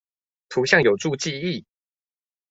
[0.49, 1.63] 圖像有助記憶！